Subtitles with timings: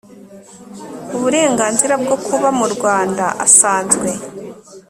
[1.15, 4.09] uburenganzira bwo kuba mu Rwanda asanzwe